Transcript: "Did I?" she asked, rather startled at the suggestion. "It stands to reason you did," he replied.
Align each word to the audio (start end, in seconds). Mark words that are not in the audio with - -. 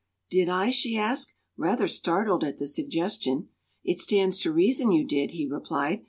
"Did 0.31 0.49
I?" 0.49 0.71
she 0.71 0.97
asked, 0.97 1.35
rather 1.55 1.87
startled 1.87 2.43
at 2.43 2.57
the 2.57 2.65
suggestion. 2.65 3.49
"It 3.83 3.99
stands 3.99 4.39
to 4.39 4.51
reason 4.51 4.91
you 4.91 5.05
did," 5.05 5.29
he 5.29 5.45
replied. 5.45 5.99